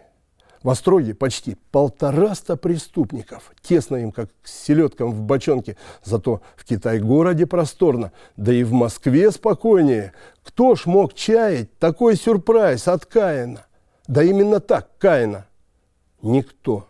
В 0.66 0.70
Остроге 0.72 1.14
почти 1.14 1.58
полтораста 1.70 2.58
преступников. 2.58 3.52
Тесно 3.62 3.98
им, 3.98 4.12
как 4.12 4.32
селедкам 4.44 5.12
в 5.12 5.22
бочонке. 5.22 5.78
Зато 6.04 6.42
в 6.56 6.66
Китай-городе 6.66 7.46
просторно, 7.46 8.12
да 8.36 8.52
и 8.52 8.64
в 8.64 8.74
Москве 8.74 9.30
спокойнее. 9.30 10.14
Кто 10.44 10.74
ж 10.74 10.88
мог 10.88 11.14
чаять 11.14 11.78
такой 11.78 12.16
сюрприз 12.16 12.88
от 12.88 13.06
Каина? 13.06 13.68
Да 14.08 14.24
именно 14.24 14.60
так, 14.60 14.90
Каина. 14.98 15.46
Никто. 16.24 16.88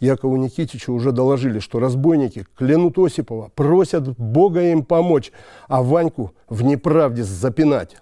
Якову 0.00 0.34
Никитичу 0.34 0.94
уже 0.94 1.12
доложили, 1.12 1.60
что 1.60 1.78
разбойники 1.78 2.44
клянут 2.56 2.98
Осипова, 2.98 3.52
просят 3.54 4.18
Бога 4.18 4.62
им 4.62 4.84
помочь, 4.84 5.30
а 5.68 5.80
Ваньку 5.80 6.34
в 6.48 6.64
неправде 6.64 7.22
запинать 7.22 7.96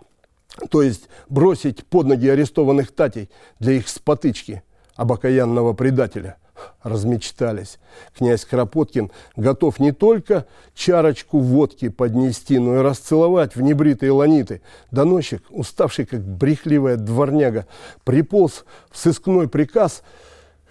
то 0.70 0.82
есть 0.82 1.08
бросить 1.28 1.84
под 1.84 2.06
ноги 2.06 2.28
арестованных 2.28 2.92
татей 2.92 3.30
для 3.58 3.75
их 3.75 3.88
спотычки 3.88 4.62
обокаянного 4.94 5.73
предателя. 5.73 6.37
Размечтались. 6.82 7.78
Князь 8.16 8.44
Кропоткин 8.44 9.11
готов 9.37 9.80
не 9.80 9.92
только 9.92 10.46
чарочку 10.75 11.40
водки 11.40 11.88
поднести, 11.88 12.58
но 12.58 12.76
и 12.76 12.82
расцеловать 12.82 13.56
в 13.56 13.61
небритые 13.61 14.12
ланиты. 14.12 14.62
Доносчик, 14.90 15.42
уставший 15.50 16.06
как 16.06 16.20
брехливая 16.20 16.96
дворняга, 16.96 17.66
приполз 18.04 18.64
в 18.90 18.99
сыскной 18.99 19.49
приказ 19.49 20.02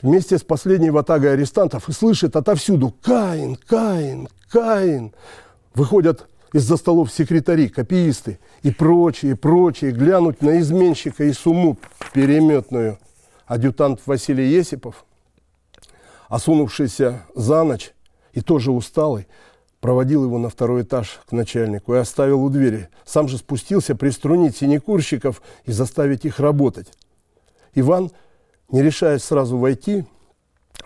вместе 0.02 0.38
с 0.38 0.44
последней 0.44 0.90
ватагой 0.90 1.34
арестантов 1.34 1.90
и 1.90 1.92
слышит 1.92 2.36
отовсюду 2.36 2.96
«Каин! 3.02 3.56
Каин! 3.56 4.30
Каин!» 4.50 5.14
Выходят 5.76 6.28
из-за 6.54 6.78
столов 6.78 7.12
секретари, 7.12 7.68
копиисты 7.68 8.40
и 8.62 8.72
прочие, 8.72 9.36
прочие, 9.36 9.92
глянуть 9.92 10.42
на 10.42 10.60
изменщика 10.60 11.26
и 11.26 11.34
сумму 11.34 11.78
переметную. 12.14 13.00
Адъютант 13.46 14.02
Василий 14.06 14.48
Есипов, 14.48 15.04
осунувшийся 16.30 17.24
за 17.36 17.64
ночь 17.64 17.94
и 18.32 18.42
тоже 18.42 18.72
усталый, 18.72 19.28
проводил 19.82 20.24
его 20.24 20.38
на 20.38 20.50
второй 20.50 20.84
этаж 20.84 21.20
к 21.28 21.34
начальнику 21.34 21.94
и 21.94 21.98
оставил 21.98 22.42
у 22.44 22.50
двери. 22.50 22.88
Сам 23.04 23.28
же 23.28 23.38
спустился 23.38 23.96
приструнить 23.96 24.56
синекурщиков 24.56 25.42
и 25.66 25.72
заставить 25.72 26.24
их 26.24 26.40
работать. 26.40 26.88
Иван, 27.76 28.12
не 28.72 28.82
решаясь 28.82 29.24
сразу 29.24 29.58
войти, 29.58 30.06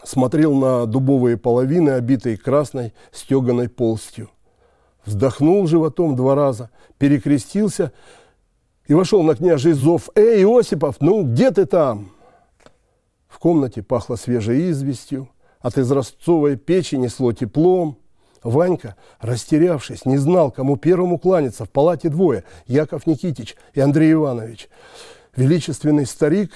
смотрел 0.04 0.56
на 0.56 0.86
дубовые 0.88 1.38
половины, 1.38 1.92
обитые 1.92 2.38
красной 2.38 2.94
стеганой 3.12 3.70
полстью 3.70 4.30
вздохнул 5.08 5.66
животом 5.68 6.16
два 6.16 6.36
раза, 6.36 6.70
перекрестился 6.98 7.92
и 8.86 8.94
вошел 8.94 9.24
на 9.24 9.36
княжий 9.36 9.74
зов. 9.74 10.10
«Эй, 10.16 10.46
Осипов, 10.46 10.98
ну 11.00 11.24
где 11.24 11.52
ты 11.52 11.66
там?» 11.66 12.12
В 13.28 13.40
комнате 13.40 13.82
пахло 13.82 14.16
свежей 14.16 14.72
известью, 14.72 15.30
от 15.60 15.78
изразцовой 15.78 16.58
печи 16.58 16.96
несло 16.96 17.34
теплом. 17.34 17.98
Ванька, 18.44 18.96
растерявшись, 19.20 20.06
не 20.06 20.18
знал, 20.18 20.52
кому 20.52 20.78
первому 20.78 21.18
кланяться. 21.18 21.66
В 21.66 21.70
палате 21.70 22.10
двое– 22.10 22.44
Яков 22.68 23.08
Никитич 23.08 23.56
и 23.74 23.80
Андрей 23.80 24.14
Иванович. 24.14 24.70
Величественный 25.36 26.06
старик 26.06 26.52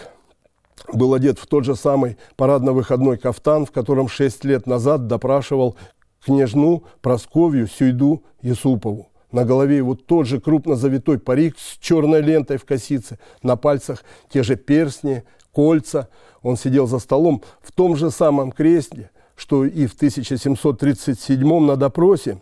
был 0.93 1.13
одет 1.13 1.39
в 1.39 1.48
тот 1.48 1.65
же 1.65 1.75
самый 1.75 2.17
парадно-выходной 2.36 3.17
кафтан, 3.17 3.65
в 3.65 3.72
котором 3.72 4.08
шесть 4.08 4.43
лет 4.43 4.67
назад 4.67 5.08
допрашивал 5.08 5.75
княжну 6.25 6.83
Просковью 7.01 7.67
Сюйду 7.67 8.23
Юсупову. 8.41 9.09
На 9.31 9.45
голове 9.45 9.77
его 9.77 9.95
тот 9.95 10.27
же 10.27 10.41
крупно 10.41 10.75
завитой 10.75 11.17
парик 11.17 11.57
с 11.57 11.77
черной 11.77 12.21
лентой 12.21 12.57
в 12.57 12.65
косице, 12.65 13.17
на 13.41 13.55
пальцах 13.55 14.03
те 14.29 14.43
же 14.43 14.55
перстни, 14.55 15.23
кольца. 15.53 16.09
Он 16.41 16.57
сидел 16.57 16.87
за 16.87 16.99
столом 16.99 17.41
в 17.61 17.71
том 17.71 17.95
же 17.95 18.11
самом 18.11 18.51
кресле, 18.51 19.09
что 19.35 19.65
и 19.65 19.85
в 19.85 19.93
1737 19.93 21.59
на 21.65 21.77
допросе. 21.77 22.41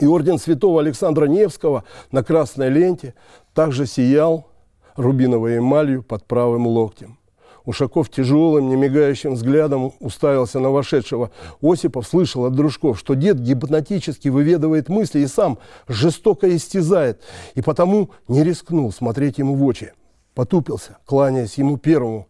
И 0.00 0.06
орден 0.06 0.38
святого 0.38 0.80
Александра 0.80 1.26
Невского 1.26 1.84
на 2.10 2.24
красной 2.24 2.70
ленте 2.70 3.14
также 3.54 3.86
сиял 3.86 4.48
рубиновой 4.96 5.58
эмалью 5.58 6.02
под 6.02 6.24
правым 6.24 6.66
локтем. 6.66 7.18
Ушаков 7.66 8.08
тяжелым, 8.08 8.70
немигающим 8.70 9.34
взглядом 9.34 9.92
уставился 9.98 10.60
на 10.60 10.70
вошедшего. 10.70 11.32
Осипов 11.60 12.06
слышал 12.06 12.46
от 12.46 12.54
дружков, 12.54 12.96
что 12.96 13.14
дед 13.14 13.40
гипнотически 13.40 14.28
выведывает 14.28 14.88
мысли 14.88 15.20
и 15.20 15.26
сам 15.26 15.58
жестоко 15.88 16.54
истязает, 16.54 17.20
и 17.54 17.62
потому 17.62 18.10
не 18.28 18.44
рискнул 18.44 18.92
смотреть 18.92 19.38
ему 19.38 19.56
в 19.56 19.64
очи. 19.64 19.92
Потупился, 20.34 20.98
кланяясь 21.04 21.58
ему 21.58 21.76
первому. 21.76 22.28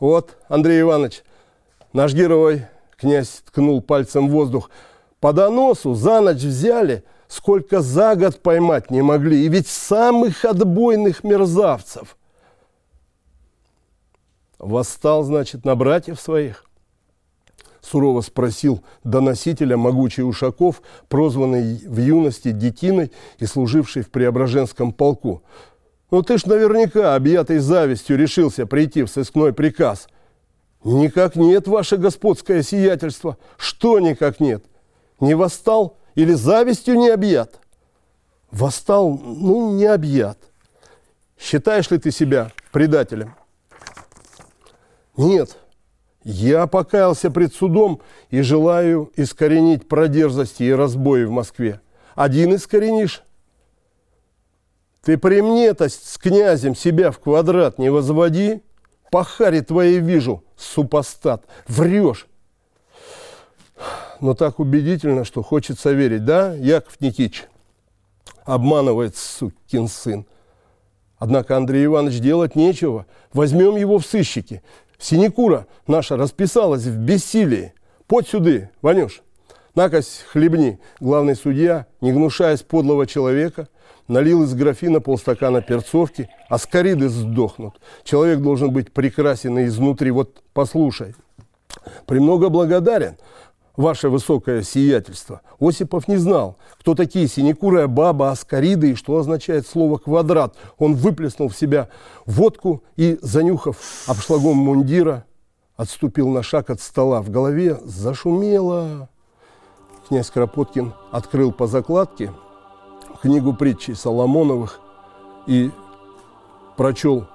«Вот, 0.00 0.38
Андрей 0.48 0.80
Иванович, 0.80 1.22
наш 1.92 2.14
герой!» 2.14 2.64
Князь 2.96 3.42
ткнул 3.46 3.80
пальцем 3.82 4.28
в 4.28 4.32
воздух. 4.32 4.70
«По 5.20 5.32
доносу 5.32 5.94
за 5.94 6.20
ночь 6.20 6.42
взяли, 6.42 7.04
сколько 7.28 7.80
за 7.80 8.16
год 8.16 8.40
поймать 8.40 8.90
не 8.90 9.02
могли, 9.02 9.44
и 9.44 9.48
ведь 9.48 9.68
самых 9.68 10.44
отбойных 10.44 11.24
мерзавцев!» 11.24 12.17
Восстал, 14.58 15.22
значит, 15.22 15.64
на 15.64 15.76
братьев 15.76 16.20
своих? 16.20 16.64
Сурово 17.80 18.20
спросил 18.22 18.82
доносителя 19.04 19.76
могучий 19.76 20.22
Ушаков, 20.22 20.82
прозванный 21.08 21.76
в 21.76 21.98
юности 21.98 22.50
детиной 22.50 23.12
и 23.38 23.46
служивший 23.46 24.02
в 24.02 24.10
Преображенском 24.10 24.92
полку. 24.92 25.42
Ну 26.10 26.22
ты 26.22 26.38
ж 26.38 26.46
наверняка, 26.46 27.14
объятый 27.14 27.58
завистью, 27.58 28.18
решился 28.18 28.66
прийти 28.66 29.04
в 29.04 29.08
сыскной 29.08 29.52
приказ. 29.52 30.08
Никак 30.82 31.36
нет, 31.36 31.68
ваше 31.68 31.96
господское 31.96 32.62
сиятельство. 32.62 33.36
Что 33.56 34.00
никак 34.00 34.40
нет? 34.40 34.64
Не 35.20 35.34
восстал 35.34 35.96
или 36.14 36.32
завистью 36.32 36.96
не 36.96 37.10
объят? 37.10 37.60
Восстал, 38.50 39.18
ну, 39.18 39.72
не 39.72 39.84
объят. 39.84 40.38
Считаешь 41.38 41.90
ли 41.90 41.98
ты 41.98 42.10
себя 42.10 42.50
предателем? 42.72 43.34
Нет, 45.18 45.58
я 46.22 46.68
покаялся 46.68 47.28
пред 47.28 47.52
судом 47.52 48.00
и 48.30 48.40
желаю 48.40 49.10
искоренить 49.16 49.88
продерзости 49.88 50.62
и 50.62 50.72
разбои 50.72 51.24
в 51.24 51.30
Москве. 51.30 51.80
Один 52.14 52.54
искоренишь? 52.54 53.24
Ты 55.02 55.18
при 55.18 55.40
мне-то 55.40 55.88
с 55.88 56.18
князем 56.18 56.76
себя 56.76 57.10
в 57.10 57.18
квадрат 57.18 57.78
не 57.78 57.90
возводи. 57.90 58.62
Пахари 59.10 59.60
твоей 59.60 59.98
вижу, 59.98 60.44
супостат, 60.56 61.44
врешь. 61.66 62.28
Но 64.20 64.34
так 64.34 64.60
убедительно, 64.60 65.24
что 65.24 65.42
хочется 65.42 65.90
верить, 65.92 66.24
да, 66.24 66.54
Яков 66.54 67.00
Никитич? 67.00 67.46
Обманывает 68.44 69.16
сукин 69.16 69.88
сын. 69.88 70.26
Однако 71.16 71.56
Андрей 71.56 71.86
Иванович 71.86 72.20
делать 72.20 72.54
нечего. 72.54 73.06
Возьмем 73.32 73.76
его 73.76 73.98
в 73.98 74.06
сыщики. 74.06 74.62
Синекура 74.98 75.66
наша 75.86 76.16
расписалась 76.16 76.82
в 76.82 76.96
бессилии. 76.96 77.72
Под 78.06 78.26
сюды, 78.26 78.70
Ванюш. 78.82 79.22
Накось 79.74 80.24
хлебни. 80.32 80.80
Главный 80.98 81.36
судья, 81.36 81.86
не 82.00 82.12
гнушаясь 82.12 82.62
подлого 82.62 83.06
человека, 83.06 83.68
налил 84.08 84.42
из 84.42 84.54
графина 84.54 85.00
полстакана 85.00 85.62
перцовки, 85.62 86.28
а 86.48 86.58
скориды 86.58 87.08
сдохнут. 87.08 87.74
Человек 88.02 88.40
должен 88.40 88.72
быть 88.72 88.92
прекрасен 88.92 89.64
изнутри. 89.64 90.10
Вот 90.10 90.42
послушай. 90.52 91.14
Премного 92.06 92.48
благодарен 92.48 93.16
ваше 93.78 94.08
высокое 94.08 94.62
сиятельство. 94.62 95.40
Осипов 95.60 96.08
не 96.08 96.16
знал, 96.16 96.58
кто 96.78 96.94
такие 96.94 97.28
синекурая 97.28 97.86
баба, 97.86 98.30
аскариды 98.30 98.90
и 98.90 98.94
что 98.94 99.16
означает 99.16 99.66
слово 99.66 99.98
«квадрат». 99.98 100.56
Он 100.78 100.94
выплеснул 100.94 101.48
в 101.48 101.56
себя 101.56 101.88
водку 102.26 102.82
и, 102.96 103.18
занюхав 103.22 103.78
обшлагом 104.08 104.56
мундира, 104.56 105.24
отступил 105.76 106.28
на 106.28 106.42
шаг 106.42 106.70
от 106.70 106.80
стола. 106.80 107.22
В 107.22 107.30
голове 107.30 107.78
зашумело. 107.84 109.08
Князь 110.08 110.30
Кропоткин 110.30 110.92
открыл 111.12 111.52
по 111.52 111.68
закладке 111.68 112.32
книгу 113.22 113.54
притчей 113.54 113.94
Соломоновых 113.94 114.80
и 115.46 115.70
прочел 116.76 117.26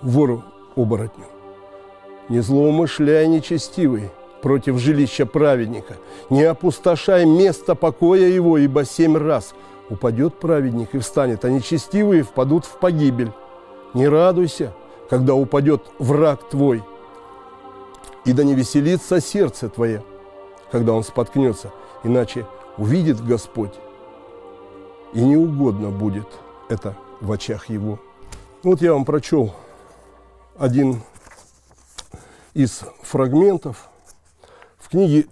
вору 0.00 0.44
оборотню. 0.76 1.24
«Не 2.28 2.40
злоумышляй, 2.40 3.26
нечестивый, 3.26 4.10
против 4.42 4.78
жилища 4.78 5.26
праведника. 5.26 5.96
Не 6.30 6.44
опустошай 6.44 7.24
место 7.26 7.74
покоя 7.74 8.28
его, 8.28 8.58
ибо 8.58 8.84
семь 8.84 9.16
раз 9.16 9.54
упадет 9.90 10.38
праведник 10.38 10.94
и 10.94 10.98
встанет, 10.98 11.44
а 11.44 11.50
нечестивые 11.50 12.22
впадут 12.22 12.64
в 12.64 12.78
погибель. 12.78 13.32
Не 13.94 14.06
радуйся, 14.08 14.74
когда 15.08 15.34
упадет 15.34 15.82
враг 15.98 16.48
твой, 16.48 16.82
и 18.24 18.32
да 18.32 18.44
не 18.44 18.54
веселится 18.54 19.20
сердце 19.20 19.68
твое, 19.68 20.04
когда 20.70 20.92
он 20.92 21.02
споткнется, 21.02 21.72
иначе 22.04 22.46
увидит 22.76 23.24
Господь, 23.24 23.72
и 25.14 25.20
не 25.20 25.36
угодно 25.36 25.88
будет 25.88 26.28
это 26.68 26.96
в 27.20 27.32
очах 27.32 27.70
его. 27.70 27.98
Вот 28.62 28.82
я 28.82 28.92
вам 28.92 29.04
прочел 29.04 29.54
один 30.58 31.02
из 32.52 32.82
фрагментов 33.02 33.88
в 34.88 34.90
книге 34.90 35.26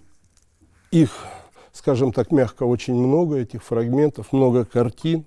их, 0.91 1.09
скажем 1.73 2.13
так 2.13 2.31
мягко, 2.31 2.61
очень 2.61 2.93
много 2.93 3.37
этих 3.37 3.63
фрагментов, 3.63 4.31
много 4.31 4.65
картин. 4.65 5.25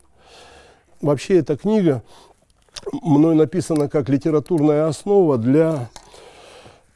Вообще 1.02 1.38
эта 1.38 1.56
книга 1.56 2.04
мной 2.92 3.34
написана 3.34 3.88
как 3.88 4.08
литературная 4.08 4.86
основа 4.86 5.36
для 5.36 5.90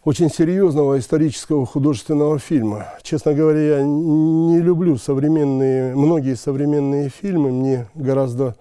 очень 0.04 0.30
серьезного 0.30 1.00
исторического 1.00 1.66
художественного 1.66 2.38
фильма. 2.38 2.86
Честно 3.02 3.34
говоря, 3.34 3.78
я 3.78 3.82
не 3.82 4.60
люблю 4.60 4.96
современные, 4.96 5.96
многие 5.96 6.36
современные 6.36 7.08
фильмы. 7.08 7.50
Мне 7.50 7.88
гораздо 7.96 8.54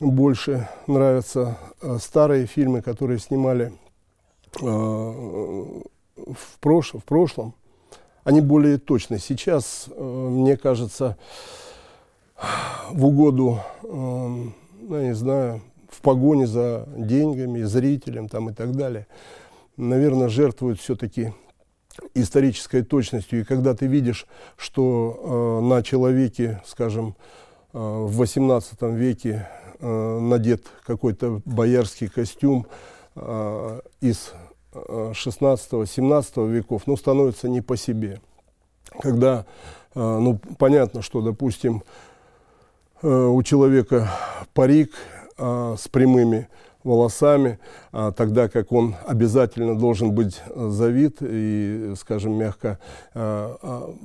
больше 0.00 0.68
нравятся 0.86 1.56
э, 1.80 1.96
старые 1.98 2.44
фильмы, 2.44 2.82
которые 2.82 3.20
снимали 3.20 3.72
э, 4.60 4.66
в, 4.66 6.58
прош 6.60 6.92
в 6.92 7.02
прошлом 7.02 7.54
они 8.26 8.40
более 8.40 8.76
точны. 8.76 9.20
Сейчас, 9.20 9.86
э, 9.88 10.02
мне 10.02 10.56
кажется, 10.56 11.16
в 12.90 13.06
угоду, 13.06 13.60
э, 13.84 13.86
ну, 13.86 14.96
я 14.96 15.04
не 15.04 15.14
знаю, 15.14 15.62
в 15.88 16.00
погоне 16.00 16.48
за 16.48 16.88
деньгами, 16.96 17.62
зрителем 17.62 18.28
там 18.28 18.50
и 18.50 18.52
так 18.52 18.72
далее, 18.72 19.06
наверное, 19.76 20.28
жертвуют 20.28 20.80
все-таки 20.80 21.34
исторической 22.14 22.82
точностью. 22.82 23.40
И 23.40 23.44
когда 23.44 23.74
ты 23.74 23.86
видишь, 23.86 24.26
что 24.56 25.60
э, 25.62 25.64
на 25.64 25.84
человеке, 25.84 26.60
скажем, 26.66 27.14
э, 27.72 27.78
в 27.78 28.20
XVIII 28.20 28.92
веке 28.92 29.48
надет 29.78 30.64
какой-то 30.86 31.42
боярский 31.44 32.08
костюм 32.08 32.66
из 34.00 34.32
16-17 34.88 36.48
веков, 36.48 36.82
ну, 36.86 36.96
становится 36.96 37.48
не 37.48 37.60
по 37.60 37.76
себе. 37.76 38.20
Когда, 39.00 39.46
э, 39.94 40.00
ну, 40.00 40.38
понятно, 40.58 41.02
что, 41.02 41.20
допустим, 41.20 41.82
э, 43.02 43.08
у 43.08 43.42
человека 43.42 44.10
парик 44.54 44.92
э, 45.38 45.76
с 45.78 45.88
прямыми 45.88 46.48
волосами, 46.84 47.58
а 47.90 48.12
тогда 48.12 48.48
как 48.48 48.70
он 48.70 48.94
обязательно 49.06 49.76
должен 49.76 50.12
быть 50.12 50.40
завит 50.54 51.16
и, 51.20 51.94
скажем 51.98 52.34
мягко, 52.34 52.78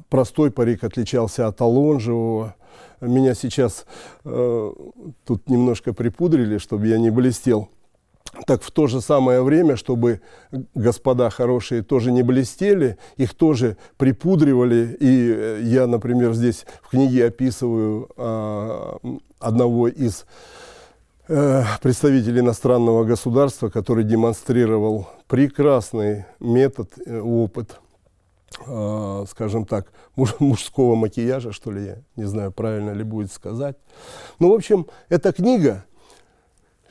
простой 0.10 0.50
парик 0.50 0.84
отличался 0.84 1.46
от 1.46 1.62
алонжевого. 1.62 2.56
Меня 3.00 3.36
сейчас 3.36 3.86
тут 4.24 5.48
немножко 5.48 5.94
припудрили, 5.94 6.58
чтобы 6.58 6.88
я 6.88 6.98
не 6.98 7.12
блестел 7.12 7.70
так 8.46 8.64
в 8.64 8.72
то 8.72 8.88
же 8.88 9.02
самое 9.02 9.44
время, 9.44 9.76
чтобы 9.76 10.22
господа 10.74 11.30
хорошие 11.30 11.84
тоже 11.84 12.12
не 12.12 12.24
блестели, 12.24 12.98
их 13.18 13.34
тоже 13.34 13.78
припудривали. 13.98 14.96
И 15.00 15.34
э, 15.34 15.60
я, 15.64 15.88
например, 15.88 16.34
здесь 16.34 16.66
в 16.82 16.90
книге 16.90 17.28
описываю 17.28 18.10
а, 18.18 18.98
одного 19.40 19.88
из 19.88 20.26
э, 21.28 21.64
представитель 21.82 22.40
иностранного 22.40 23.04
государства, 23.04 23.70
который 23.70 24.04
демонстрировал 24.04 25.10
прекрасный 25.28 26.26
метод, 26.40 26.92
э, 27.06 27.20
опыт, 27.20 27.80
э, 28.66 29.26
скажем 29.30 29.66
так, 29.66 29.92
муж, 30.16 30.36
мужского 30.40 30.96
макияжа, 30.96 31.52
что 31.52 31.72
ли, 31.72 31.86
я 31.86 31.98
не 32.16 32.26
знаю, 32.26 32.52
правильно 32.52 32.92
ли 32.92 33.04
будет 33.04 33.32
сказать. 33.32 33.78
Ну, 34.40 34.52
в 34.52 34.54
общем, 34.54 34.88
эта 35.10 35.34
книга 35.34 35.86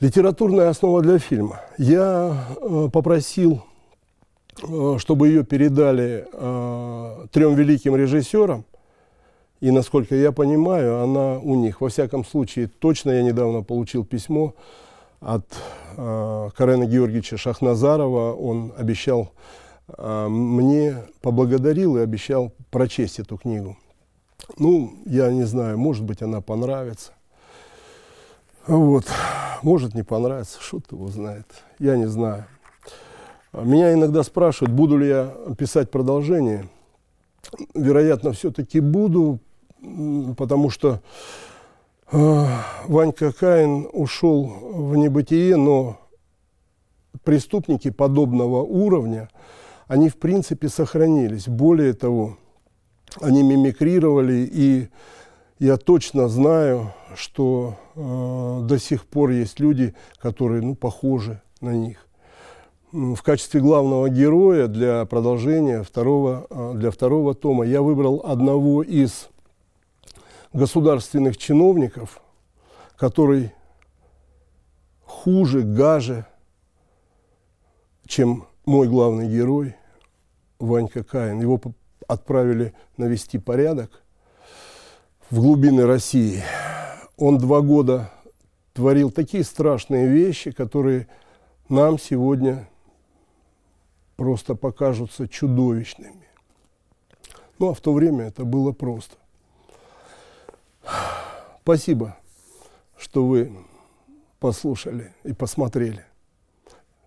«Литературная 0.01 0.69
основа 0.69 1.03
для 1.03 1.19
фильма». 1.19 1.61
Я 1.77 2.47
э, 2.59 2.89
попросил, 2.91 3.61
э, 4.63 4.95
чтобы 4.97 5.27
ее 5.27 5.43
передали 5.43 6.27
э, 6.33 7.27
трем 7.31 7.53
великим 7.53 7.95
режиссерам, 7.95 8.65
и, 9.59 9.69
насколько 9.69 10.15
я 10.15 10.31
понимаю, 10.31 11.03
она 11.03 11.37
у 11.37 11.53
них. 11.53 11.81
Во 11.81 11.89
всяком 11.89 12.25
случае, 12.25 12.67
точно 12.67 13.11
я 13.11 13.21
недавно 13.21 13.61
получил 13.61 14.03
письмо 14.03 14.55
от 15.19 15.45
э, 15.95 16.49
Карена 16.57 16.87
Георгиевича 16.87 17.37
Шахназарова. 17.37 18.33
Он 18.33 18.73
обещал 18.75 19.31
э, 19.87 20.27
мне, 20.27 20.97
поблагодарил 21.21 21.97
и 21.97 22.01
обещал 22.01 22.51
прочесть 22.71 23.19
эту 23.19 23.37
книгу. 23.37 23.77
Ну, 24.57 24.93
я 25.05 25.31
не 25.31 25.43
знаю, 25.43 25.77
может 25.77 26.03
быть, 26.03 26.23
она 26.23 26.41
понравится. 26.41 27.11
Вот. 28.67 29.05
Может, 29.63 29.93
не 29.93 30.03
понравится, 30.03 30.61
шут 30.61 30.91
его 30.91 31.07
знает. 31.09 31.45
Я 31.79 31.95
не 31.97 32.07
знаю. 32.07 32.45
Меня 33.53 33.93
иногда 33.93 34.23
спрашивают, 34.23 34.73
буду 34.73 34.97
ли 34.97 35.07
я 35.07 35.33
писать 35.57 35.91
продолжение. 35.91 36.69
Вероятно, 37.73 38.31
все-таки 38.31 38.79
буду, 38.79 39.39
потому 40.37 40.69
что 40.69 41.01
э, 42.11 42.45
Ванька 42.85 43.33
Каин 43.33 43.87
ушел 43.91 44.45
в 44.45 44.95
небытие, 44.95 45.57
но 45.57 45.99
преступники 47.23 47.89
подобного 47.89 48.61
уровня, 48.61 49.29
они 49.87 50.09
в 50.09 50.17
принципе 50.17 50.69
сохранились. 50.69 51.47
Более 51.47 51.93
того, 51.93 52.37
они 53.19 53.43
мимикрировали, 53.43 54.49
и 54.49 54.89
я 55.61 55.77
точно 55.77 56.27
знаю, 56.27 56.91
что 57.13 57.75
э, 57.93 58.61
до 58.63 58.79
сих 58.79 59.05
пор 59.05 59.29
есть 59.29 59.59
люди, 59.59 59.93
которые 60.17 60.63
ну, 60.63 60.73
похожи 60.73 61.39
на 61.61 61.69
них. 61.69 62.07
В 62.91 63.21
качестве 63.21 63.61
главного 63.61 64.09
героя 64.09 64.65
для 64.65 65.05
продолжения 65.05 65.83
второго, 65.83 66.47
э, 66.49 66.73
для 66.77 66.89
второго 66.89 67.35
тома 67.35 67.63
я 67.63 67.83
выбрал 67.83 68.23
одного 68.25 68.81
из 68.81 69.29
государственных 70.51 71.37
чиновников, 71.37 72.23
который 72.97 73.53
хуже, 75.05 75.61
гаже, 75.61 76.25
чем 78.07 78.47
мой 78.65 78.87
главный 78.87 79.29
герой 79.29 79.75
Ванька 80.57 81.03
Каин. 81.03 81.39
Его 81.39 81.61
отправили 82.07 82.73
навести 82.97 83.37
порядок 83.37 84.00
в 85.31 85.39
глубины 85.39 85.85
России. 85.85 86.43
Он 87.17 87.37
два 87.37 87.61
года 87.61 88.11
творил 88.73 89.11
такие 89.11 89.43
страшные 89.43 90.07
вещи, 90.07 90.51
которые 90.51 91.07
нам 91.69 91.97
сегодня 91.97 92.67
просто 94.17 94.55
покажутся 94.55 95.27
чудовищными. 95.27 96.27
Ну, 97.59 97.69
а 97.69 97.73
в 97.73 97.79
то 97.79 97.93
время 97.93 98.25
это 98.25 98.43
было 98.43 98.73
просто. 98.73 99.15
Спасибо, 101.61 102.17
что 102.97 103.25
вы 103.25 103.51
послушали 104.39 105.13
и 105.23 105.33
посмотрели. 105.33 106.05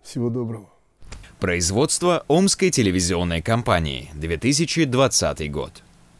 Всего 0.01 0.29
доброго. 0.29 0.69
Производство 1.39 2.23
Омской 2.27 2.71
телевизионной 2.71 3.41
компании, 3.41 4.09
2020 4.15 5.51
год. 5.51 5.84